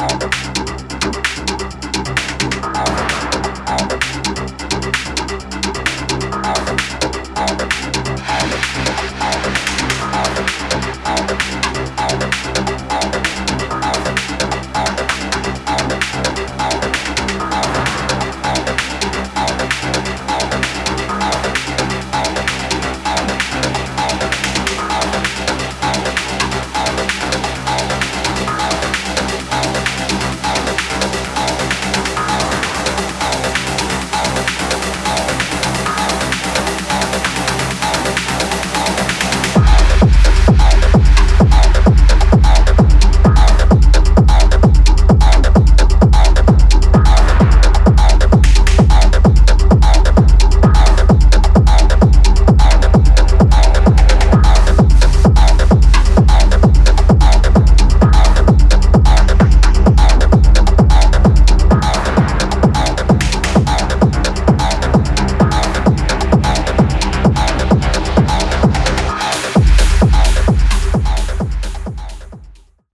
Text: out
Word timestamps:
out 0.00 0.30